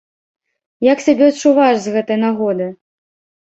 Як 0.91 1.03
сябе 1.05 1.29
адчуваеш 1.33 1.77
з 1.87 1.95
гэтай 1.99 2.17
нагоды? 2.25 2.67